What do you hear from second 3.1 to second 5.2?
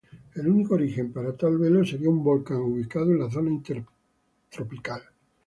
en la zona intertropical.